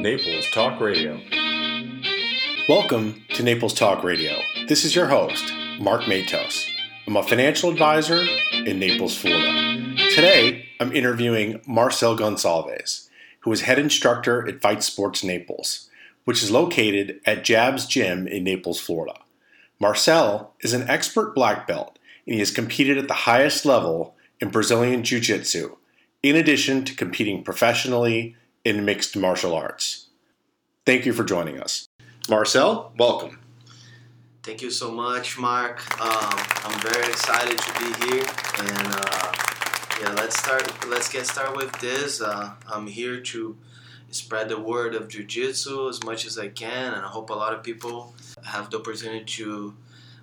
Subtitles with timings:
[0.00, 1.20] Naples Talk Radio.
[2.66, 4.32] Welcome to Naples Talk Radio.
[4.66, 6.66] This is your host, Mark Matos.
[7.06, 8.24] I'm a financial advisor
[8.64, 9.94] in Naples, Florida.
[10.14, 13.10] Today, I'm interviewing Marcel Gonsalves,
[13.40, 15.90] who is head instructor at Fight Sports Naples,
[16.24, 19.20] which is located at Jabs Gym in Naples, Florida.
[19.78, 24.48] Marcel is an expert black belt, and he has competed at the highest level in
[24.48, 25.76] Brazilian Jiu Jitsu,
[26.22, 30.08] in addition to competing professionally in mixed martial arts.
[30.86, 31.88] Thank you for joining us.
[32.28, 33.38] Marcel, welcome.
[34.42, 35.80] Thank you so much, Mark.
[36.00, 38.24] Um, I'm very excited to be here,
[38.58, 39.32] and uh,
[40.00, 40.88] yeah, let's start.
[40.88, 42.22] Let's get started with this.
[42.22, 43.56] Uh, I'm here to
[44.10, 47.52] spread the word of Jiu-Jitsu as much as I can, and I hope a lot
[47.52, 49.74] of people have the opportunity to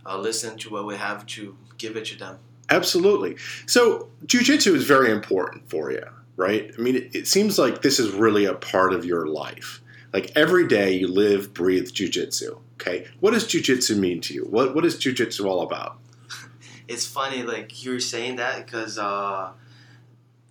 [0.06, 2.40] uh, listen to what we have to give it to them.
[2.70, 3.38] Absolutely.
[3.66, 6.04] So, Jiu-Jitsu is very important for you,
[6.38, 6.72] right?
[6.78, 9.82] I mean, it, it seems like this is really a part of your life.
[10.14, 12.58] Like every day, you live, breathe Jiu-Jitsu.
[12.76, 14.46] Okay, what does Jiu-Jitsu mean to you?
[14.46, 16.00] What What is Jiu-Jitsu all about?
[16.88, 19.52] It's funny, like you're saying that because, uh,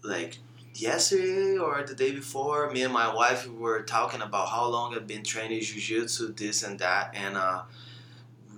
[0.03, 0.37] like
[0.75, 5.07] yesterday or the day before, me and my wife were talking about how long I've
[5.07, 7.62] been training jiu-jitsu, this and that, and uh,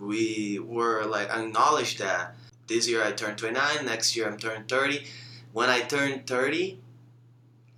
[0.00, 2.34] we were like acknowledged that
[2.66, 5.04] this year I turned 29, next year I'm turning 30.
[5.52, 6.80] When I turn 30,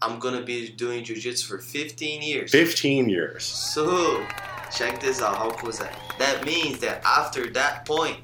[0.02, 2.50] I'm gonna be doing jiu-jitsu for 15 years.
[2.50, 3.44] 15 years.
[3.44, 4.26] So,
[4.74, 5.36] check this out.
[5.36, 5.96] How cool is that?
[6.18, 8.18] That means that after that point,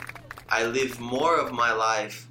[0.48, 2.28] I live more of my life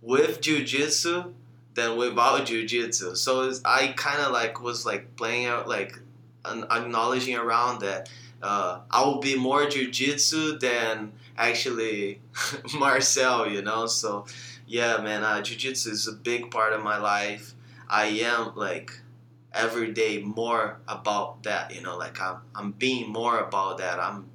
[0.00, 1.34] with jiu-jitsu
[1.74, 3.14] than without jiu-jitsu.
[3.14, 5.98] So I kind of like was like playing out like
[6.44, 8.08] an, acknowledging around that
[8.42, 12.20] uh, I will be more jiu-jitsu than actually
[12.78, 13.86] Marcel, you know.
[13.86, 14.26] So
[14.66, 17.54] yeah, man, uh, jiu-jitsu is a big part of my life.
[17.88, 18.92] I am like
[19.52, 23.98] every day more about that, you know, like I'm I'm being more about that.
[23.98, 24.30] I'm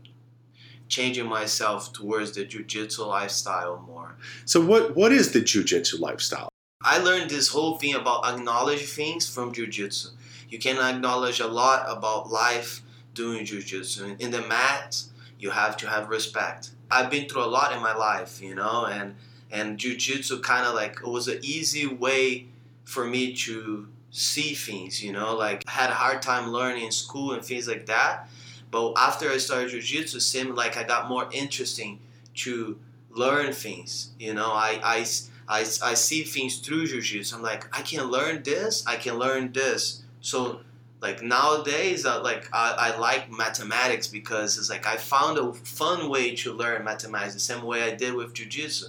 [0.88, 4.16] changing myself towards the jiu-jitsu lifestyle more.
[4.46, 6.50] So what what is the jiu-jitsu lifestyle?
[6.84, 10.10] I learned this whole thing about acknowledge things from jiu-jitsu.
[10.50, 12.82] You can acknowledge a lot about life
[13.14, 14.18] doing jiu-jitsu.
[14.20, 15.04] In the mat,
[15.40, 16.72] you have to have respect.
[16.92, 19.16] I've been through a lot in my life, you know, and
[19.52, 22.48] and jiu-jitsu kind of like it was an easy way
[22.84, 26.92] for me to see things, you know, like I had a hard time learning in
[26.92, 28.30] school and things like that.
[28.70, 32.00] But after I started jiu-jitsu, it seemed like I got more interesting
[32.36, 32.80] to
[33.12, 34.52] learn things, you know.
[34.52, 35.06] I, I
[35.48, 37.36] I, I see things through jiu-jitsu.
[37.36, 40.04] I'm like, I can learn this, I can learn this.
[40.22, 40.62] So
[41.02, 46.10] like nowadays, uh, like I, I like mathematics because it's like I found a fun
[46.10, 48.88] way to learn mathematics the same way I did with jiu-jitsu.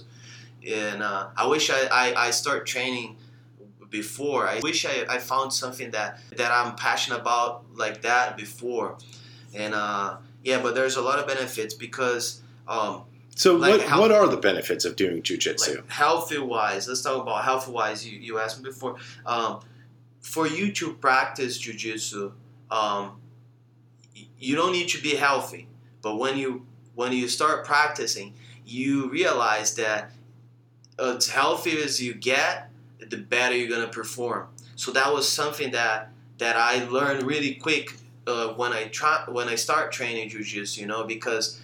[0.65, 3.17] And uh, I wish I, I, I start training
[3.95, 4.47] before.
[4.47, 8.97] I wish I, I found something that, that I'm passionate about like that before.
[9.53, 13.03] And uh, yeah, but there's a lot of benefits because um,
[13.35, 15.75] so like what, health, what are the benefits of doing jujitsu?
[15.75, 18.07] Like healthy wise, let's talk about healthy wise.
[18.07, 18.95] You, you asked me before.
[19.25, 19.61] Um,
[20.21, 22.31] for you to practice jujitsu,
[22.71, 23.21] um,
[24.39, 25.67] you don't need to be healthy.
[26.01, 28.33] But when you when you start practicing,
[28.65, 30.11] you realize that
[30.97, 32.69] as healthy as you get,
[32.99, 34.47] the better you're gonna perform.
[34.75, 37.95] So that was something that that I learned really quick
[38.27, 40.77] uh, when I try when I start training jujitsu.
[40.77, 41.59] You know, because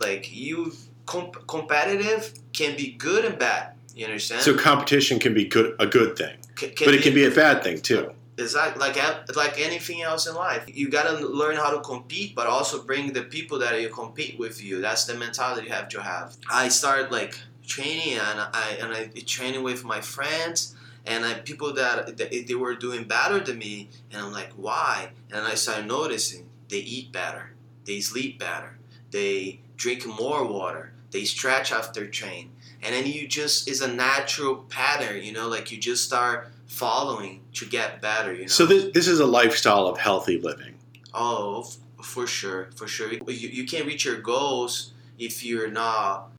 [0.00, 0.72] like you
[1.06, 3.72] comp- competitive can be good and bad.
[3.94, 4.42] You understand?
[4.42, 7.62] So competition can be good, a good thing, can but it can be a bad
[7.62, 8.12] thing too.
[8.36, 8.96] Exactly, like
[9.36, 13.22] like anything else in life, you gotta learn how to compete, but also bring the
[13.22, 14.80] people that you compete with you.
[14.80, 16.36] That's the mentality you have to have.
[16.50, 20.74] I started like training, and I and I training with my friends,
[21.06, 25.10] and I, people that, that they were doing better than me, and I'm like, why?
[25.30, 27.50] And I started noticing they eat better,
[27.84, 28.78] they sleep better,
[29.10, 32.50] they drink more water, they stretch after train.
[32.82, 37.40] And then you just is a natural pattern you know like you just start following
[37.54, 38.46] to get better you know?
[38.46, 40.74] so this, this is a lifestyle of healthy living.
[41.14, 41.66] Oh
[42.02, 43.10] for sure for sure.
[43.10, 46.33] You, you can't reach your goals if you're not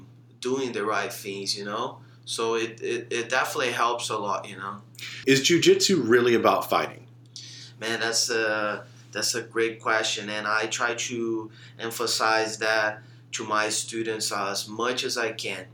[0.50, 1.86] doing the right things you know
[2.26, 4.76] so it, it, it definitely helps a lot you know
[5.26, 7.06] is jiu-jitsu really about fighting
[7.80, 11.50] man that's a that's a great question and i try to
[11.80, 13.02] emphasize that
[13.36, 15.66] to my students as much as I can.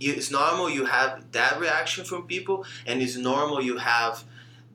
[0.00, 4.24] It's normal you have that reaction from people, and it's normal you have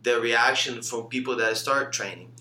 [0.03, 2.31] the reaction from people that start training.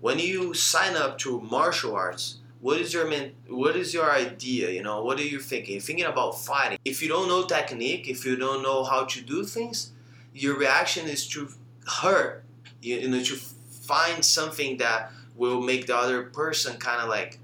[0.00, 4.70] When you sign up to martial arts, what is your man, what is your idea?
[4.70, 5.74] You know, what are you thinking?
[5.74, 6.78] You're thinking about fighting.
[6.84, 9.92] If you don't know technique, if you don't know how to do things,
[10.34, 11.48] your reaction is to
[11.86, 12.44] hurt.
[12.82, 17.38] You, you know, to find something that will make the other person kind of like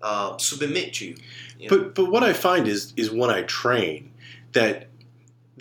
[0.00, 1.16] uh, submit to you.
[1.58, 1.76] you know?
[1.76, 4.12] But but what I find is is when I train
[4.52, 4.88] that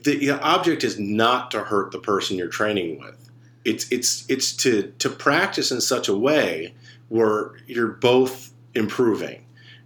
[0.04, 3.18] the object is not to hurt the person you're training with.
[3.66, 6.74] It's it's it's to to practice in such a way
[7.10, 9.46] where you're both improving,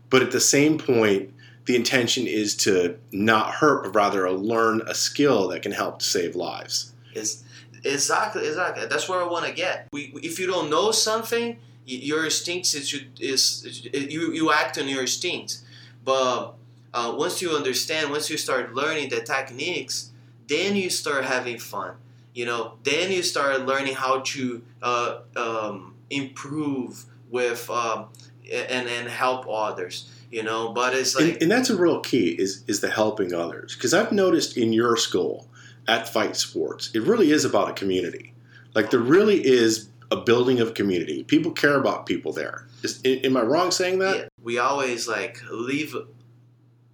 [0.10, 1.34] but at the same point,
[1.66, 6.06] the intention is to not hurt, but rather learn a skill that can help to
[6.06, 6.94] save lives.
[7.14, 7.44] Is
[7.84, 9.88] exactly exactly that's where I want to get.
[9.92, 14.88] We, if you don't know something, your instincts is, is, is you you act on
[14.88, 15.64] your instincts,
[16.04, 16.54] but
[16.94, 20.12] uh, once you understand, once you start learning the techniques,
[20.48, 21.96] then you start having fun.
[22.34, 28.06] You know, then you start learning how to uh, um, improve with uh,
[28.52, 30.12] and and help others.
[30.30, 33.34] You know, but it's like, and, and that's a real key is is the helping
[33.34, 35.48] others because I've noticed in your school
[35.88, 38.34] at Fight Sports, it really is about a community.
[38.74, 41.24] Like there really is a building of community.
[41.24, 42.68] People care about people there.
[42.84, 44.18] Is, am I wrong saying that?
[44.18, 44.28] Yeah.
[44.42, 45.96] We always like leave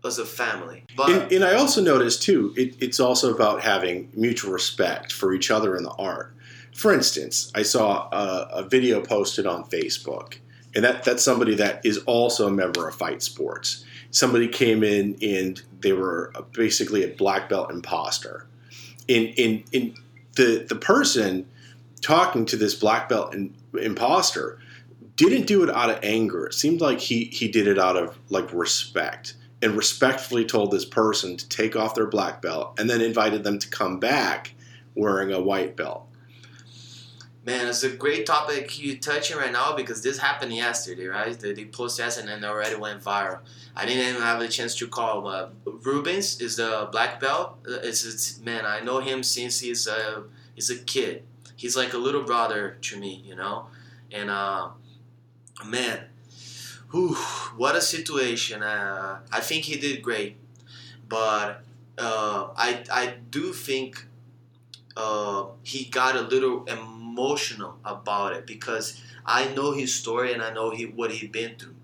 [0.06, 0.84] as a family.
[0.96, 5.34] But and, and I also noticed too, it, it's also about having mutual respect for
[5.34, 6.36] each other in the art.
[6.74, 10.38] For instance, I saw a, a video posted on Facebook,
[10.76, 13.86] and that that's somebody that is also a member of Fight Sports.
[14.12, 18.48] Somebody came in and they were basically a black belt imposter.
[19.08, 19.96] In in in
[20.36, 21.48] the the person
[22.02, 24.60] talking to this black belt in, imposter
[25.16, 26.48] didn't do it out of anger.
[26.48, 30.86] It seemed like he he did it out of like respect and respectfully told this
[30.86, 34.54] person to take off their black belt and then invited them to come back
[34.96, 36.08] wearing a white belt.
[37.46, 41.38] Man, it's a great topic you're touching right now because this happened yesterday, right?
[41.38, 43.40] They, they posted yesterday and then already went viral.
[43.76, 45.22] I didn't even have a chance to call.
[45.22, 47.58] But Rubens is the black belt.
[47.68, 50.24] It's, it's man, I know him since he's a
[50.56, 51.24] he's a kid.
[51.58, 53.68] He's like a little brother to me, you know.
[54.10, 54.70] And uh,
[55.66, 56.06] man,
[56.92, 57.16] whew,
[57.58, 58.64] what a situation.
[58.64, 60.38] Uh, I think he did great,
[61.10, 61.62] but
[61.98, 64.06] uh, I I do think
[64.96, 66.66] uh, he got a little
[67.14, 71.56] emotional about it because I know his story and I know he what he been
[71.56, 71.76] through.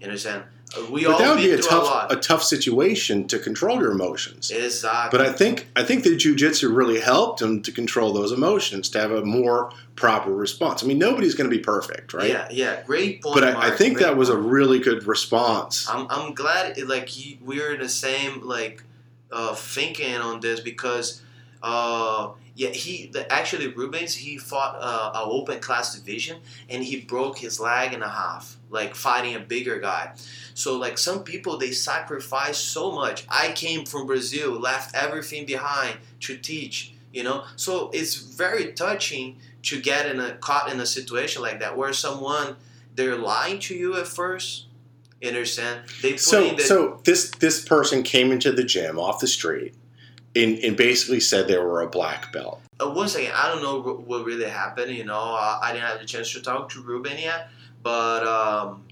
[0.00, 0.44] You understand?
[0.90, 3.90] we but all that would be a tough a, a, tough situation to control your
[3.90, 4.50] emotions.
[4.50, 5.16] Exactly.
[5.16, 9.00] But I think I think the jujitsu really helped him to control those emotions to
[9.00, 10.84] have a more proper response.
[10.84, 12.28] I mean, nobody's going to be perfect, right?
[12.28, 13.34] Yeah, yeah, great point.
[13.34, 15.88] But I, I think that was a really good response.
[15.88, 17.08] I'm I'm glad it, like
[17.40, 18.84] we're in the same like
[19.32, 21.22] uh, thinking on this because
[21.62, 27.00] uh, yeah, he the, actually Rubens he fought uh, a open class division and he
[27.00, 30.14] broke his leg in a half, like fighting a bigger guy.
[30.54, 33.24] So like some people they sacrifice so much.
[33.28, 36.94] I came from Brazil, left everything behind to teach.
[37.12, 41.60] You know, so it's very touching to get in a caught in a situation like
[41.60, 42.56] that where someone
[42.96, 44.66] they're lying to you at first.
[45.20, 45.82] You understand?
[46.02, 49.76] They so the, so this this person came into the gym off the street
[50.36, 52.60] and, and basically said they were a black belt.
[52.80, 54.92] Uh, one second, I don't know what really happened.
[54.92, 57.48] You know, uh, I didn't have the chance to talk to Ruben yet,
[57.82, 58.84] but um,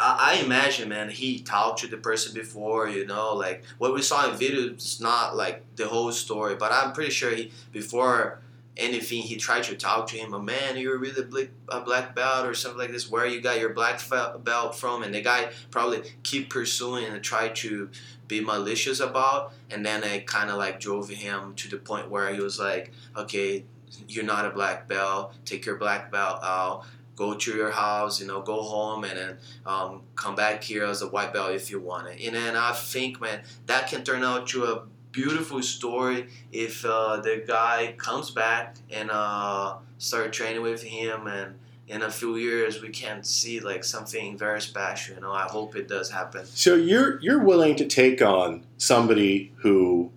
[0.00, 2.88] I, I, imagine, man, he talked to the person before.
[2.88, 6.72] You know, like what we saw in video is not like the whole story, but
[6.72, 8.40] I'm pretty sure he before
[8.76, 10.34] anything he tried to talk to him.
[10.34, 13.10] A man, you're really black, a black belt or something like this.
[13.10, 14.00] Where you got your black
[14.42, 15.02] belt from?
[15.02, 17.88] And the guy probably keep pursuing and try to
[18.28, 22.32] be malicious about and then it kind of like drove him to the point where
[22.32, 23.64] he was like okay
[24.08, 28.26] you're not a black belt take your black belt out go to your house you
[28.26, 31.80] know go home and then um, come back here as a white belt if you
[31.80, 32.20] want it.
[32.24, 37.16] And then i think man that can turn out to a beautiful story if uh,
[37.16, 41.54] the guy comes back and uh, start training with him and
[41.88, 45.14] in a few years we can see like something very special.
[45.14, 46.44] You know, I hope it does happen.
[46.46, 50.10] So you're you're willing to take on somebody who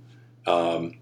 [0.47, 0.97] um,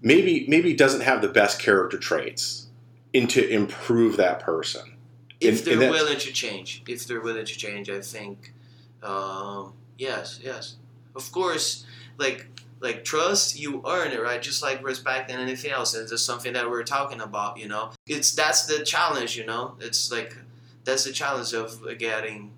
[0.00, 2.68] maybe maybe doesn't have the best character traits,
[3.12, 4.96] and to improve that person.
[5.40, 8.54] If they're willing to change, if they're willing to change, I think
[9.02, 10.76] um, yes, yes,
[11.14, 11.84] of course.
[12.16, 12.46] Like
[12.84, 14.40] like trust you earn it right?
[14.40, 17.90] Just like respect and anything else and it's something that we're talking about you know?
[18.06, 19.74] It's that's the challenge you know?
[19.80, 20.36] It's like
[20.84, 22.52] that's the challenge of getting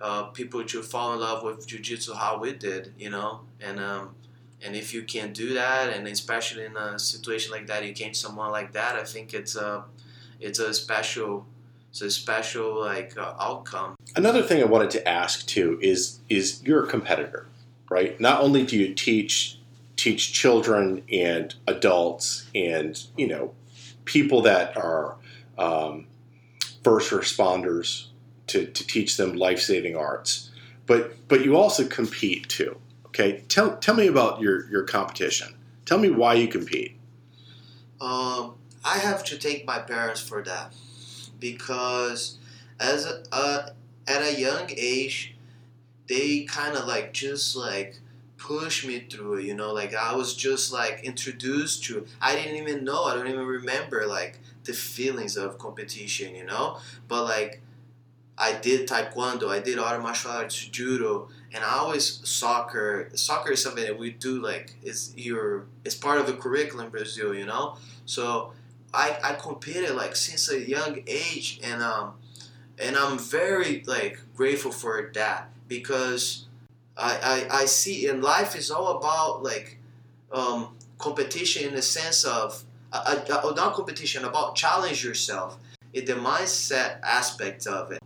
[0.00, 3.40] uh, people to fall in love with jiu-jitsu how we did you know?
[3.60, 4.14] And um,
[4.62, 8.12] and if you can do that and especially in a situation like that you came
[8.12, 9.84] to someone like that i think it's a
[10.40, 11.46] it's a special
[11.90, 13.94] it's a special like uh, outcome.
[14.16, 17.46] Another thing i wanted to ask too is is you're a competitor
[17.88, 18.18] right?
[18.20, 19.58] Not only do you teach
[20.06, 23.52] teach children and adults and you know
[24.04, 25.16] people that are
[25.58, 26.06] um,
[26.84, 28.06] first responders
[28.46, 30.52] to, to teach them life saving arts,
[30.86, 32.78] but but you also compete too.
[33.06, 35.56] Okay, tell tell me about your your competition.
[35.86, 36.96] Tell me why you compete.
[38.00, 40.72] Um, I have to thank my parents for that
[41.40, 42.38] because
[42.78, 43.70] as a, uh,
[44.06, 45.34] at a young age,
[46.06, 47.98] they kind of like just like
[48.38, 49.38] push me through.
[49.38, 52.06] You know, like I was just like introduced to.
[52.20, 53.04] I didn't even know.
[53.04, 56.34] I don't even remember like the feelings of competition.
[56.34, 56.78] You know,
[57.08, 57.60] but like
[58.38, 63.08] I did taekwondo, I did other martial arts, judo, and I always soccer.
[63.14, 66.92] Soccer is something that we do like it's your it's part of the curriculum in
[66.92, 67.76] Brazil, you know.
[68.04, 68.52] So
[68.92, 72.14] I I competed like since a young age, and um
[72.78, 76.45] and I'm very like grateful for that because
[76.96, 79.78] I I, I see in life is all about like
[80.32, 85.58] um, competition in the sense of uh, uh, not competition about challenge yourself.
[85.92, 88.00] in the mindset aspect of it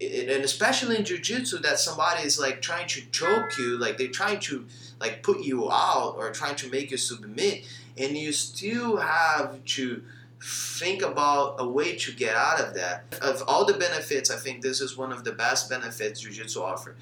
[0.00, 4.40] and especially in jiu-jitsu that somebody is like trying to choke you like they're trying
[4.40, 4.66] to
[4.98, 7.64] like put you out or trying to make you submit
[7.98, 10.02] and you still have to
[10.42, 14.62] think about a way to get out of that of all the benefits i think
[14.62, 16.96] this is one of the best benefits jiu-jitsu offer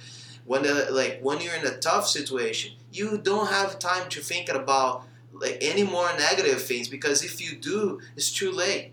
[0.48, 4.48] when the, like when you're in a tough situation you don't have time to think
[4.48, 8.92] about like any more negative things because if you do it's too late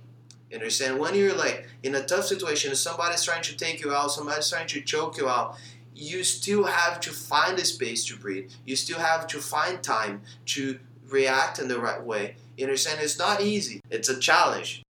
[0.50, 1.00] you understand?
[1.00, 4.68] When you're like in a tough situation, somebody's trying to take you out, somebody's trying
[4.68, 5.58] to choke you out,
[5.96, 8.52] you still have to find a space to breathe.
[8.66, 12.36] You still have to find time to react in the right way.
[12.58, 13.00] You understand?
[13.02, 13.82] It's not easy.
[13.90, 14.84] It's a challenge.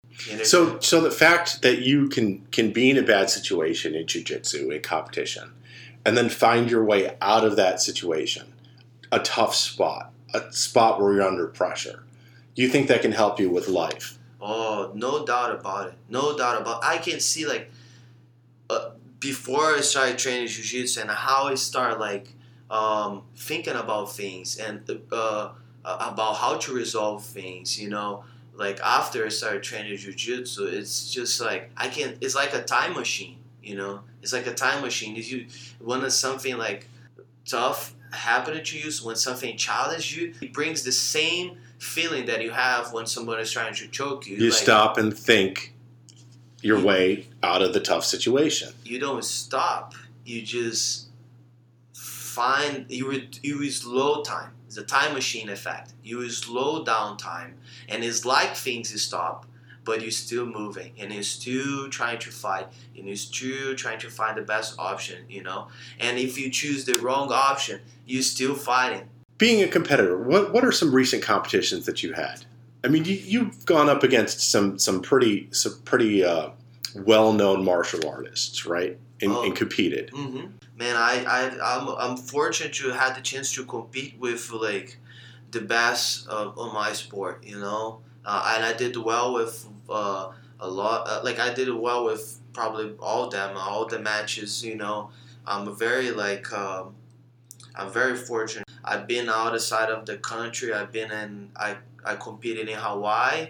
[0.43, 4.71] So, so the fact that you can can be in a bad situation in jiu-jitsu,
[4.71, 5.53] in competition,
[6.05, 8.53] and then find your way out of that situation,
[9.11, 12.05] a tough spot, a spot where you're under pressure,
[12.55, 14.19] you think that can help you with life?
[14.41, 15.95] Oh, no doubt about it.
[16.09, 16.83] No doubt about.
[16.83, 16.87] It.
[16.87, 17.71] I can see like
[18.69, 18.91] uh,
[19.21, 22.35] before I started training jiu-jitsu and how I start like
[22.69, 24.81] um, thinking about things and
[25.13, 25.53] uh,
[25.85, 27.81] about how to resolve things.
[27.81, 32.19] You know, like after I started training jiu-jitsu, it's just like I can.
[32.21, 33.39] It's like a time machine.
[33.63, 35.17] You know, it's like a time machine.
[35.17, 35.47] If you
[35.81, 36.89] when something like
[37.45, 42.51] tough happening to you, when something challenges you, it brings the same feeling that you
[42.51, 44.37] have when someone is trying to choke you.
[44.37, 45.75] You like, stop and think
[46.63, 48.73] your you, way out of the tough situation.
[48.85, 49.95] You don't stop.
[50.25, 51.09] You just
[51.95, 54.53] find you you slow time.
[54.67, 55.93] It's a time machine effect.
[56.03, 59.45] You slow down time, and it's like things you stop,
[59.85, 64.11] but you're still moving, and you're still trying to fight, and you're still trying to
[64.11, 65.25] find the best option.
[65.29, 69.09] You know, and if you choose the wrong option, you're still fighting
[69.43, 72.45] being a competitor, what what are some recent competitions that you had?
[72.85, 76.51] I mean, you, have gone up against some some pretty some pretty uh,
[76.95, 78.97] well known martial artists, right?
[79.21, 79.43] And, oh.
[79.43, 80.13] and competed.
[80.13, 80.47] Mm-hmm.
[80.77, 84.97] Man, I I I'm, I'm fortunate to have the chance to compete with like
[85.51, 88.01] the best of, of my sport, you know.
[88.25, 91.07] Uh, and I did well with uh, a lot.
[91.09, 94.65] Uh, like I did well with probably all them, all the matches.
[94.65, 95.11] You know,
[95.47, 96.95] I'm very like um,
[97.75, 98.67] I'm very fortunate.
[98.85, 100.73] I've been outside of the country.
[100.73, 101.51] I've been in.
[101.57, 103.49] I I competed in Hawaii,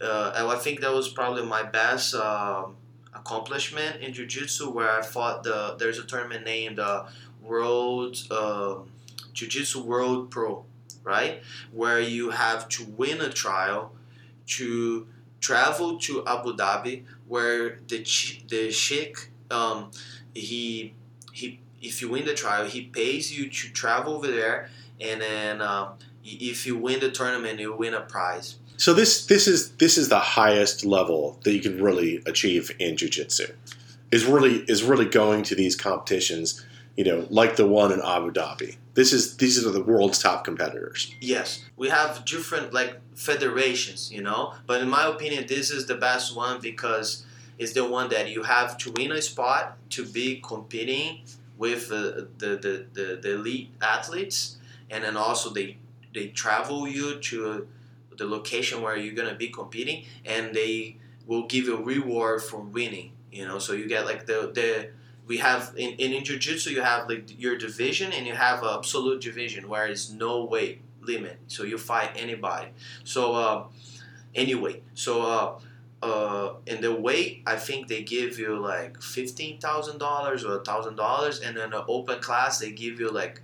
[0.00, 2.64] uh, and I think that was probably my best uh,
[3.14, 5.76] accomplishment in jiu-jitsu where I fought the.
[5.78, 7.04] There's a tournament named uh,
[7.42, 8.76] World uh,
[9.32, 10.64] Jiu-Jitsu World Pro,
[11.02, 11.42] right?
[11.72, 13.92] Where you have to win a trial
[14.56, 15.06] to
[15.40, 17.98] travel to Abu Dhabi, where the
[18.48, 19.90] the sheikh um,
[20.34, 20.94] he
[21.32, 24.68] he if you win the trial, he pays you to travel over there,
[25.00, 25.94] and then um,
[26.24, 28.56] if you win the tournament, you win a prize.
[28.76, 32.96] So this this is this is the highest level that you can really achieve in
[32.96, 33.52] jiu-jitsu.
[34.10, 36.64] Is really is really going to these competitions,
[36.96, 38.76] you know, like the one in Abu Dhabi.
[38.94, 41.14] This is these are the world's top competitors.
[41.20, 45.94] Yes, we have different like federations, you know, but in my opinion, this is the
[45.94, 47.24] best one because
[47.58, 51.22] it's the one that you have to win a spot to be competing
[51.56, 54.56] with uh, the, the, the, the, elite athletes,
[54.90, 55.76] and then also they
[56.12, 57.66] they travel you to
[58.18, 60.96] the location where you're gonna be competing, and they
[61.26, 63.12] will give you a reward for winning.
[63.30, 64.90] You know, so you get like the the
[65.26, 69.68] we have in, in jiu-jitsu you have like your division and you have absolute division
[69.68, 72.68] where it's no weight limit so you fight anybody
[73.04, 73.64] so uh,
[74.34, 75.58] anyway so uh,
[76.02, 80.96] uh, in the weight, I think they give you like fifteen thousand dollars or thousand
[80.96, 83.40] dollars, and in an open class they give you like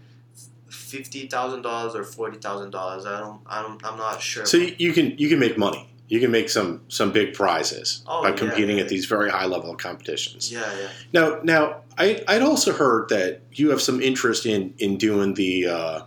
[0.69, 3.07] fifty thousand dollars or forty thousand dollars.
[3.07, 4.45] I don't, I don't, I'm not sure.
[4.45, 8.23] So you can you can make money You can make some some big prizes Oh,
[8.23, 8.85] by competing yeah.
[8.85, 10.51] at these very high level competitions.
[10.51, 10.89] Yeah, yeah.
[11.13, 15.67] Now, now I, I'd also heard that you have some interest in in doing the,
[15.67, 16.01] uh,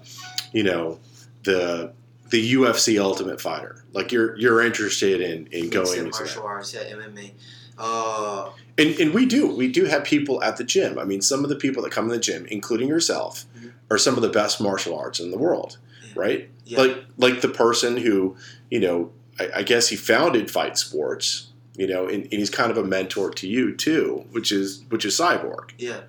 [0.53, 0.99] you know,
[1.43, 1.93] the
[2.29, 3.83] the UFC Ultimate Fighter.
[3.93, 6.19] Like you're you're interested in in going into that.
[6.19, 7.31] martial arts, yeah, MMA.
[7.77, 9.47] Uh, And, and we do.
[9.55, 10.97] We do have people at the gym.
[10.97, 13.71] I mean, some of the people that come to the gym, including yourself, Mhm.
[13.89, 16.13] are some of the best martial arts in the world, Yeah.
[16.15, 16.49] right?
[16.65, 16.79] yeah.
[16.79, 18.35] Like like the person who,
[18.69, 22.71] you know, I, I guess he founded Fight Sports, you know, and, and he's kind
[22.71, 25.71] of a mentor to you too, which is which is Cyborg.
[25.77, 26.01] Yeah.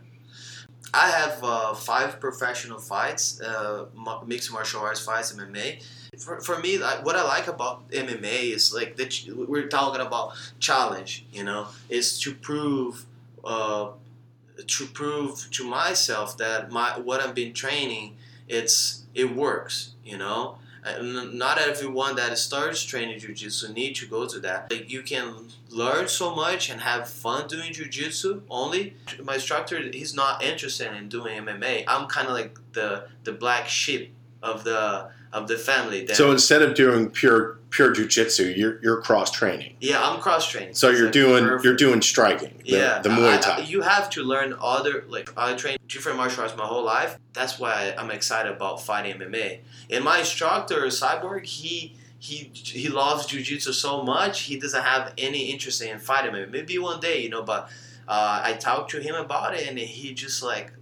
[0.95, 3.87] I have uh, five professional fights, uh,
[4.27, 5.83] mixed martial arts fights, MMA.
[6.19, 10.35] For, for me, like, what I like about MMA is like that we're talking about
[10.61, 11.25] challenge.
[11.33, 13.07] You know, is to prove,
[13.43, 13.93] uh,
[14.67, 19.95] to prove to myself that my what I've been training, it's it works.
[20.05, 20.59] You know,
[21.01, 24.71] not everyone that starts training jiu-jitsu need to go to that.
[24.71, 28.97] Like you can learn so much and have fun doing jiu-jitsu only.
[29.23, 31.85] My instructor, he's not interested in doing MMA.
[31.87, 34.13] I'm kind of like the the black sheep
[34.43, 36.05] of the of the family.
[36.05, 39.77] That, So instead of doing pure pure jujitsu, you're you're cross training.
[39.81, 40.75] yeah, I'm cross training.
[40.75, 43.59] So you're doing you're doing striking, the, yeah, the I- Muay I- Thai.
[43.61, 47.19] you have to learn other like I trained different martial arts my whole life.
[47.33, 49.61] That's why I'm excited about fighting MMA.
[49.91, 54.43] And my instructor Cyborg, he he he loves jujitsu so much.
[54.43, 56.51] He doesn't have any interest in fighting MMA.
[56.51, 57.43] Maybe one day, you know.
[57.43, 57.71] But
[58.07, 60.73] uh, I talked to him about it, and he just like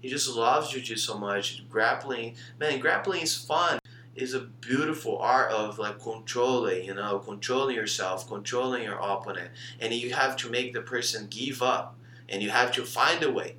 [0.00, 1.68] he just loves jujitsu so much.
[1.68, 3.80] Grappling, man, grappling is fun.
[4.18, 9.50] Is a beautiful art of like controlling, you know, controlling yourself, controlling your opponent.
[9.80, 11.96] And you have to make the person give up
[12.28, 13.56] and you have to find a way.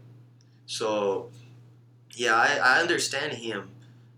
[0.66, 1.30] So
[2.16, 3.70] yeah i, I understand him.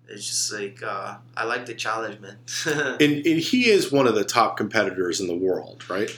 [0.08, 2.38] It's just like uh, i like the challenge man.
[3.00, 6.10] And, and he is one of the top competitors in the world, right?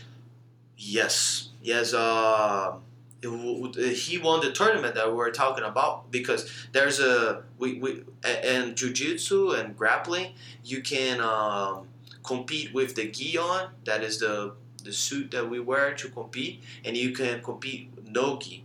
[0.77, 1.49] yes.
[1.61, 2.92] Yes uh, it w- w-
[3.23, 8.75] he won the tournament that we were talking about because there's a we, we and
[8.75, 10.33] jiu-jitsu and grappling
[10.63, 11.88] you can um,
[12.23, 16.62] compete with the gi on that is the the suit that we wear to compete
[16.83, 18.63] and you can compete no gi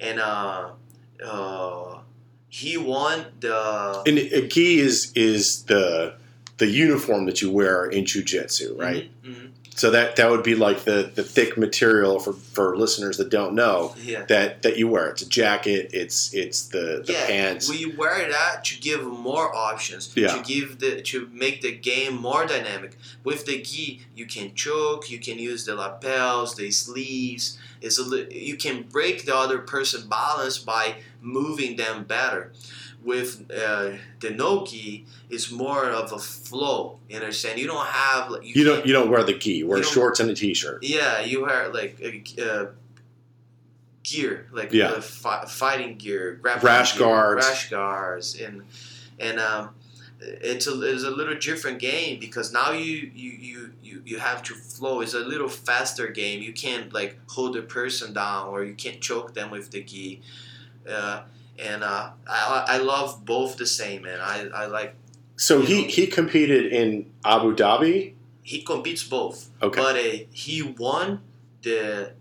[0.00, 0.70] and uh,
[1.24, 1.98] uh,
[2.48, 6.14] he won the And a gi is is the
[6.58, 9.10] the uniform that you wear in jujitsu, right?
[9.24, 13.30] Mhm, So that that would be like the the thick material for for listeners that
[13.30, 15.08] don't know yeah that that you wear.
[15.10, 15.90] It's a jacket.
[15.92, 17.70] It's it's the the yeah, pants.
[17.70, 20.12] we wear that to give more options.
[20.14, 20.36] Yeah.
[20.36, 22.96] To give the to make the game more dynamic.
[23.24, 25.10] With the gi, you can choke.
[25.10, 27.58] You can use the lapels, the sleeves.
[27.82, 32.52] It's a li- you can break the other person balance by moving them better.
[33.04, 36.98] With uh, the no gi, it's more of a flow.
[37.08, 37.58] You understand?
[37.58, 39.64] You don't have like you don't you don't wear the gi.
[39.64, 40.84] Wear You shorts and a t-shirt.
[40.84, 42.00] yeah, you wear like
[42.40, 42.66] uh,
[44.04, 44.90] gear, like Yeah.
[44.90, 47.46] uh, fi- fighting gear, Rash gear, guards.
[47.46, 48.62] rash guards, and
[49.18, 49.70] and um,
[50.24, 54.42] it's a it's a little different game because now you you you you you have
[54.44, 55.00] to flow.
[55.00, 56.40] It's a little faster game.
[56.42, 60.22] You can't like hold a person down or you can't choke them with the gi.
[60.88, 61.22] Uh,
[61.58, 64.20] and uh, I I love both the same, man.
[64.20, 64.94] I I like
[65.36, 65.88] So he know.
[65.88, 68.14] he competed in Abu Dhabi.
[68.42, 69.48] he competes both.
[69.60, 69.80] Okay.
[69.80, 71.20] But uh, he won
[71.62, 72.12] the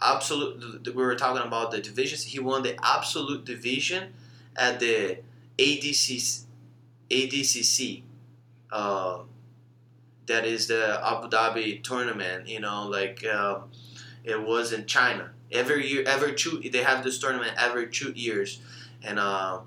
[0.00, 0.86] absolute.
[0.94, 2.24] We were talking about the divisions.
[2.24, 4.12] He won the absolute division
[4.56, 5.18] at the
[5.58, 6.44] ADCC.
[7.10, 8.02] ADCC.
[8.70, 9.20] Uh,
[10.26, 12.48] that is the Abu Dhabi tournament.
[12.48, 13.60] You know, like uh,
[14.24, 15.30] it was in China.
[15.50, 18.60] Every year, every two, they have this tournament every two years,
[19.02, 19.60] and uh,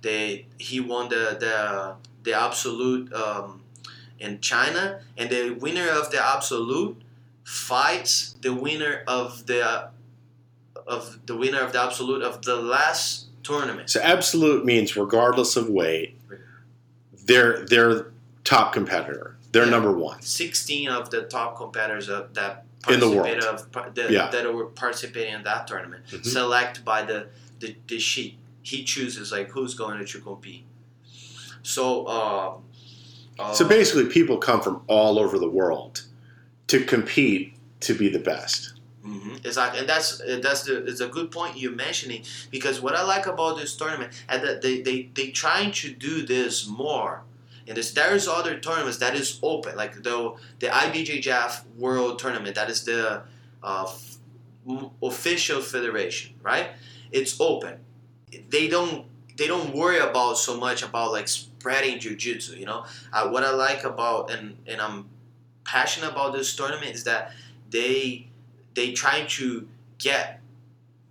[0.00, 3.12] they he won the the the absolute.
[3.12, 3.62] Um,
[4.18, 7.02] in China, and the winner of the absolute
[7.44, 9.90] fights the winner of the
[10.86, 13.90] of the winner of the absolute of the last tournament.
[13.90, 16.15] So absolute means regardless of weight,
[17.26, 18.12] they're they're
[18.44, 19.36] top competitor.
[19.52, 19.70] They're Yeah.
[19.70, 20.22] number one.
[20.22, 23.26] Sixteen of the top competitors of that In the world.
[23.44, 24.30] of the, Yeah.
[24.30, 26.24] that were participating in that tournament, Mhm.
[26.24, 27.26] select by the,
[27.60, 28.38] the the sheikh.
[28.62, 30.64] He chooses like who's going to compete.
[31.62, 32.06] So.
[32.08, 32.62] Um,
[33.38, 36.02] uh, So basically, people come from all over the world
[36.68, 38.72] to compete to be the best.
[39.06, 43.02] Hmm Exactly, and that's that's the it's a good point you're mentioning because what I
[43.04, 47.22] like about this tournament and that they they they trying to do this more.
[47.68, 52.54] And this, there's other tournaments that is open, like the the IBJJF World Tournament.
[52.56, 53.22] That is the
[53.62, 54.16] uh, f-
[55.02, 56.68] official federation, right?
[57.10, 57.78] It's open.
[58.50, 62.58] They don't they don't worry about so much about like spreading jujitsu.
[62.58, 65.08] You know, uh, what I like about and and I'm
[65.64, 67.32] passionate about this tournament is that
[67.70, 68.28] they
[68.76, 69.66] they try to
[69.98, 70.40] get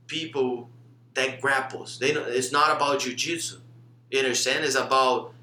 [0.07, 0.69] people
[1.15, 1.99] that grapples.
[1.99, 3.57] They don't, it's not about jujitsu.
[4.11, 4.63] You understand?
[4.63, 5.33] It's about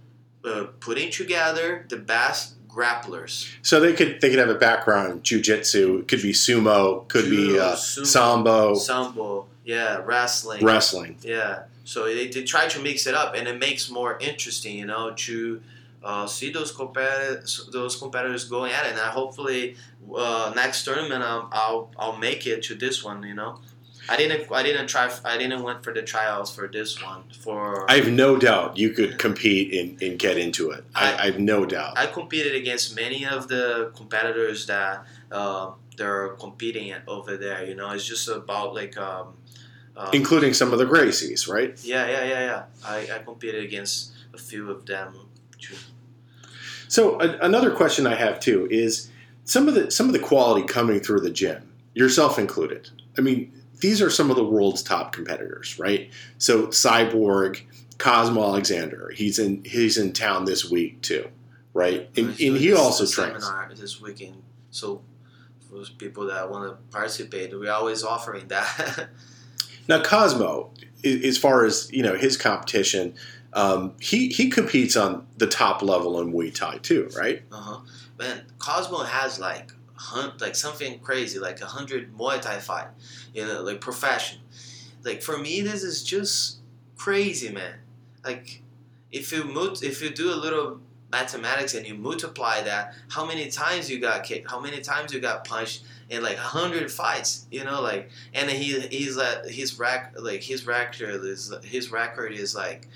[0.45, 3.53] uh, putting together the best grapplers.
[3.63, 6.01] So they could they could have a background in jujitsu.
[6.01, 7.07] It could be sumo.
[7.09, 11.19] Could be Judo, uh, sumo, sambo, Sambo, yeah, wrestling, wrestling.
[11.23, 11.65] yeah.
[11.85, 15.13] So they, they try to mix it up, and it makes more interesting, you know,
[15.17, 15.61] to
[16.05, 18.93] uh, see those competitors those competitors going at it.
[18.93, 19.77] And I hopefully
[20.15, 23.61] uh, next tournament um, I'll I'll make it to this one, you know.
[24.09, 27.89] I didn't I didn't try I didn't went for the trials for this one for
[27.91, 30.85] I have no doubt you could compete and, and get into it.
[30.95, 36.31] I, I have no doubt, I competed against many of the competitors that uh, they're
[36.31, 37.65] competing over there.
[37.65, 39.35] You know, it's just about like, um,
[39.97, 41.79] um, including some of the Gracies, right?
[41.85, 42.63] yeah, yeah, yeah, yeah.
[42.85, 45.15] I, I competed against a few of them.
[45.61, 45.77] Too.
[46.93, 49.11] So a, another question I have too is
[49.45, 52.91] some of the some of the quality coming through the gym, yourself included.
[53.17, 53.51] I mean,
[53.81, 56.13] these are some of the world's top competitors, right?
[56.37, 57.63] So Cyborg,
[57.97, 61.31] Cosmo Alexander, he's in he's in town this week too,
[61.73, 62.11] right?
[62.15, 63.43] And, I'm and he also trains.
[63.43, 64.43] seminar this weekend.
[64.71, 65.01] So
[65.67, 69.09] for those people that want to participate, we're always offering that.
[69.89, 70.71] Now Cosmo,
[71.05, 73.15] as far as you know, his competition,
[73.53, 77.43] um, he he competes on the top level in Muay Thai too, right?
[77.53, 77.81] Uh huh.
[78.19, 79.73] Man, Cosmo has like
[80.41, 82.89] like something crazy, like a hundred Muay Thai fight,
[83.35, 84.43] you know, like professional.
[85.05, 86.59] Like for me, this is just
[86.97, 87.75] crazy, man.
[88.25, 88.63] Like
[89.11, 93.51] if you mut- if you do a little mathematics and you multiply that, how many
[93.51, 97.47] times you got kicked, how many times you got punched in like a hundred fights,
[97.51, 102.33] you know, like and he he's like his rack like his record is his record
[102.33, 102.89] is like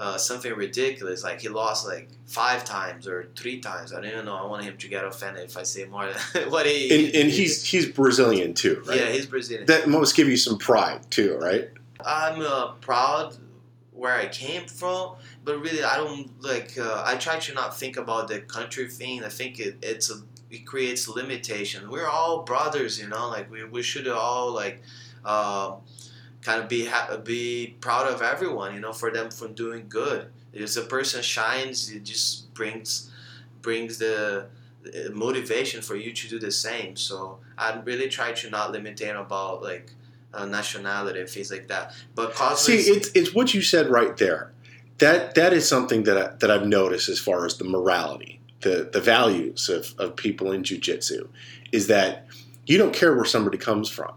[0.00, 1.22] uh, something ridiculous.
[1.22, 3.92] Like he lost like five times or three times.
[3.92, 4.34] I don't even know.
[4.34, 7.06] I want him to get offended if I say more than what he.
[7.06, 8.98] And, and he's he's Brazilian too, right?
[8.98, 9.66] yeah, he's Brazilian.
[9.66, 11.68] That must give you some pride too, right?
[12.04, 13.36] I'm uh, proud
[13.92, 16.78] where I came from, but really I don't like.
[16.78, 19.22] Uh, I try to not think about the country thing.
[19.22, 21.90] I think it, it's a it creates limitation.
[21.90, 23.28] We're all brothers, you know.
[23.28, 24.82] Like we, we should all like.
[25.24, 25.76] Uh,
[26.42, 30.30] kind of be ha- be proud of everyone, you know, for them from doing good.
[30.52, 33.10] If a person shines, it just brings
[33.62, 34.46] brings the
[35.12, 36.96] motivation for you to do the same.
[36.96, 39.92] So I really try to not limit it about like
[40.32, 41.94] uh, nationality and things like that.
[42.14, 44.52] But See, it's it's what you said right there.
[44.98, 48.88] That that is something that I, that I've noticed as far as the morality, the
[48.92, 51.28] the values of, of people in jujitsu,
[51.72, 52.26] is that
[52.66, 54.14] you don't care where somebody comes from.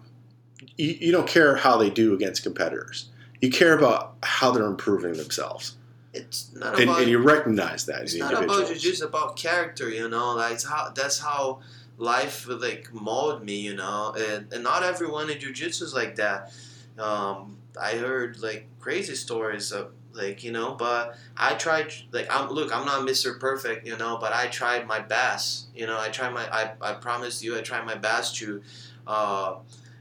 [0.77, 3.09] You, you don't care how they do against competitors.
[3.41, 5.75] You care about how they're improving themselves,
[6.13, 10.07] it's not and, about and you recognize that it's not about just about character, you
[10.07, 10.35] know.
[10.35, 11.61] Like it's how that's how
[11.97, 14.13] life like mold me, you know.
[14.15, 16.53] And, and not everyone in jujitsu is like that.
[16.99, 22.49] Um, I heard like crazy stories of like you know, but I tried like I'm
[22.49, 23.39] look, I'm not Mr.
[23.39, 25.67] Perfect, you know, but I tried my best.
[25.75, 28.61] You know, I tried my I I promised you I tried my best to
[29.07, 29.55] uh,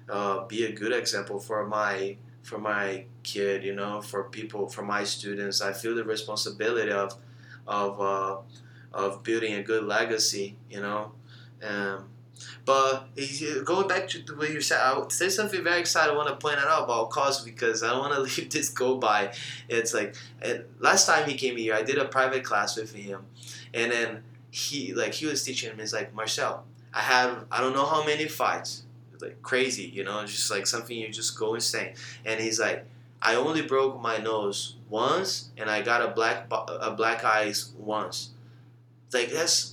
[0.09, 4.83] uh, be a good example for my for my kid, you know, for people, for
[4.83, 5.61] my students.
[5.61, 7.14] I feel the responsibility of
[7.66, 8.37] of uh,
[8.92, 11.12] of building a good legacy, you know.
[11.62, 12.09] Um,
[12.64, 13.09] but
[13.64, 16.14] going back to the way you said, I say something very exciting.
[16.14, 18.68] I want to point it out about Cos because I don't want to leave this
[18.68, 19.33] go by.
[19.68, 20.14] It's like
[20.78, 23.26] last time he came here, I did a private class with him,
[23.74, 25.78] and then he like he was teaching him.
[25.78, 28.85] He's like Marcel, I have I don't know how many fights,
[29.20, 31.94] like crazy, you know, just like something you just go insane.
[32.24, 32.85] And he's like,
[33.20, 38.31] I only broke my nose once, and I got a black a black eyes once.
[39.12, 39.71] Like that's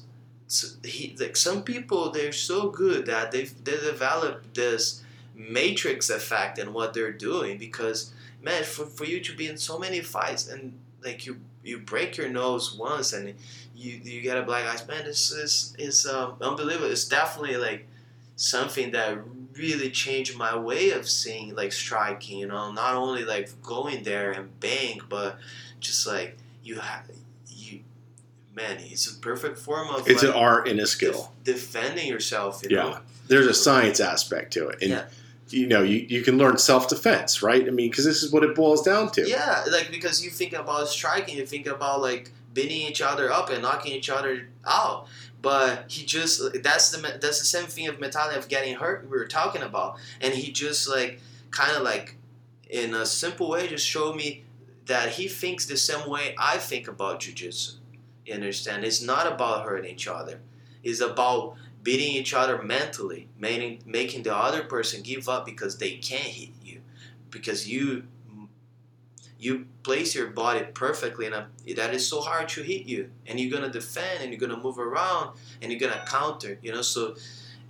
[0.49, 5.03] s- he like some people they're so good that they they develop this
[5.35, 9.77] matrix effect in what they're doing because man for, for you to be in so
[9.79, 13.35] many fights and like you you break your nose once and
[13.75, 16.91] you you get a black eyes man this is is um, unbelievable.
[16.91, 17.87] It's definitely like
[18.35, 19.17] something that
[19.55, 24.31] really changed my way of seeing like striking you know not only like going there
[24.31, 25.37] and bang but
[25.81, 27.03] just like you have
[28.59, 31.31] man it's a perfect form of It's like, an art and a skill.
[31.43, 35.05] def- defending yourself you know Yeah, there's a science aspect to it, and Yeah.
[35.49, 37.65] you know you, you can learn self defense, right?
[37.67, 39.27] I mean, because this is what it boils down to.
[39.27, 43.49] Yeah, like because you think about striking, you think about like beating each other up
[43.49, 45.07] and knocking each other out.
[45.41, 49.17] But he just that's the that's the same thing of mentality of getting hurt we
[49.17, 52.15] were talking about, and he just like kind of like
[52.69, 54.43] in a simple way just showed me
[54.85, 57.75] that he thinks the same way I think about jujitsu.
[58.29, 58.85] You understand?
[58.85, 60.39] It's not about hurting each other.
[60.83, 65.93] It's about beating each other mentally, making making the other person give up because they
[65.95, 66.81] can't hit you,
[67.31, 68.03] because you
[69.39, 71.33] you place your body perfectly and
[71.75, 74.77] that is so hard to hit you and you're gonna defend and you're gonna move
[74.77, 77.15] around and you're gonna counter you know so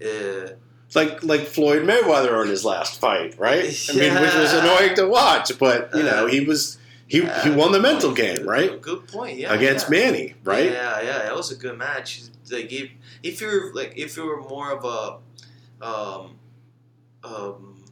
[0.04, 0.50] uh,
[0.96, 3.66] like like Floyd Mayweather in his last fight, right?
[3.90, 7.50] I mean, which was annoying to watch, but you know, he was he, uh, he
[7.50, 8.18] won the mental point.
[8.18, 8.80] game, right?
[8.80, 9.54] Good point, yeah.
[9.54, 10.00] Against yeah.
[10.00, 10.72] Manny, right?
[10.72, 12.22] Yeah, yeah, That was a good match.
[12.52, 12.92] Like if
[13.24, 16.38] if you're like if you were more of a um,
[17.24, 17.84] um,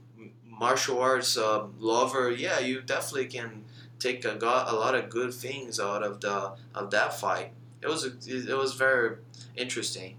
[0.45, 3.65] martial arts uh, lover, yeah, you definitely can
[3.99, 7.53] take a, got a lot of good things out of the of that fight.
[7.81, 9.17] It was a, it was very
[9.55, 10.17] interesting.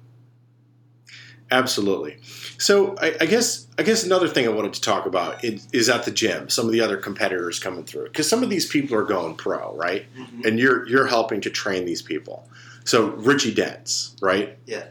[1.51, 2.19] Absolutely.
[2.59, 5.89] So I, I, guess I guess another thing I wanted to talk about is, is
[5.89, 6.51] at the gym.
[6.51, 9.75] Some of the other competitors coming through because some of these people are going pro,
[9.75, 10.05] right?
[10.15, 10.43] Mm-hmm.
[10.45, 12.49] And you're you're helping to train these people.
[12.85, 14.59] So Richie Dents, right?
[14.67, 14.85] Yeah.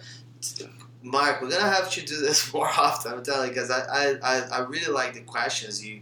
[1.04, 3.13] Mark, we're gonna have to do this more often.
[3.13, 6.02] I'm telling you because I, I, I really like the questions you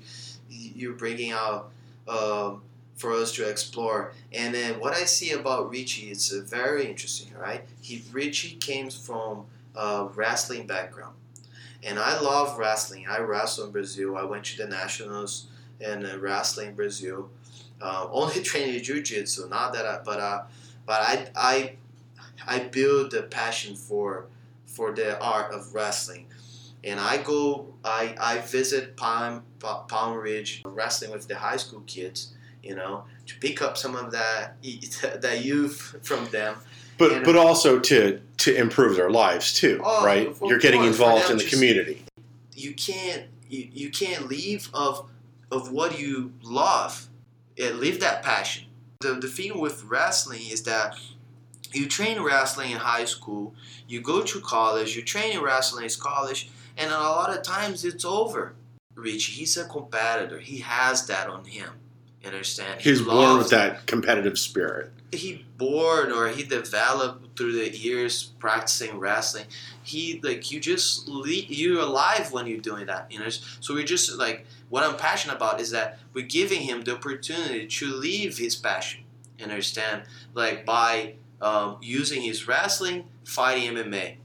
[0.50, 1.72] you're bringing out
[2.08, 2.62] um,
[2.96, 4.14] for us to explore.
[4.32, 7.34] And then what I see about Richie uh, very interesting.
[7.38, 7.66] Right?
[7.82, 11.16] He Richie came from uh, wrestling background.
[11.84, 13.06] And I love wrestling.
[13.08, 14.18] I wrestle in Brazil.
[14.18, 15.48] I went to the nationals
[15.80, 17.30] in uh, wrestling Brazil.
[17.82, 20.44] Uh, only training jiu-jitsu, not that I, but uh,
[20.86, 21.74] but I, I
[22.48, 24.28] I build the passion for
[24.66, 26.28] for the art of wrestling.
[26.84, 32.34] And I go, I, I visit Palm, Palm Ridge, wrestling with the high school kids,
[32.62, 34.58] you know, to pick up some of that
[35.22, 36.58] that youth from them
[36.98, 40.36] but and, but also to to improve their lives too, oh, right?
[40.44, 42.04] You're getting course, involved in the community.
[42.54, 45.10] You can't you, you can't leave of
[45.52, 47.08] of what you love.
[47.56, 48.66] Yeah, leave that passion.
[49.02, 50.98] The the thing with wrestling is that
[51.74, 53.54] you train wrestling in high school,
[53.88, 57.84] you go to college, you train in wrestling in college, and a lot of times
[57.84, 58.56] it's over.
[58.96, 60.40] Rich, he's a competitor.
[60.40, 61.70] He has that on him.
[62.22, 62.80] You understand?
[62.80, 68.32] He's he born with that competitive spirit he born or he developed through the years
[68.40, 69.46] practicing wrestling.
[69.84, 73.30] He like you just you're alive when you're doing that, you know.
[73.30, 77.68] So we're just like what I'm passionate about is that we're giving him the opportunity
[77.68, 79.02] to leave his passion.
[79.42, 80.04] Understand?
[80.34, 84.16] Like by um, using his wrestling, fighting MMA.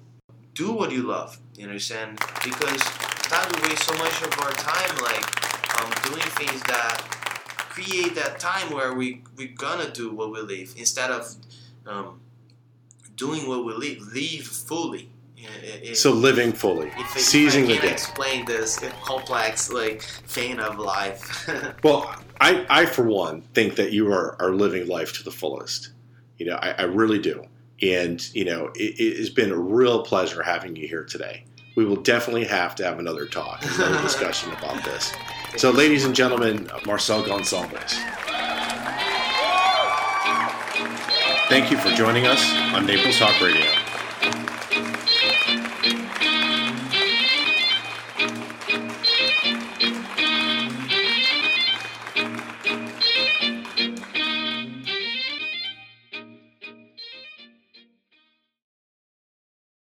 [0.55, 1.39] Do what you love.
[1.57, 2.19] You understand?
[2.45, 2.83] Because
[3.31, 7.20] that we waste so much of our time like um, doing things that
[7.81, 11.35] create that time where we we're gonna do what we live instead of
[11.87, 12.21] um,
[13.17, 15.09] doing what we live, live fully.
[15.63, 17.93] It, so living fully, if seizing if I the day.
[17.93, 21.49] Explain this complex like thing of life.
[21.83, 25.93] well, I, I for one think that you are are living life to the fullest.
[26.37, 27.47] You know, I, I really do,
[27.81, 31.85] and you know, it, it has been a real pleasure having you here today we
[31.85, 35.13] will definitely have to have another talk, another discussion about this.
[35.57, 37.95] So, ladies and gentlemen, Marcel Gonçalves.
[41.49, 42.41] Thank you for joining us
[42.75, 43.90] on Naples Talk Radio.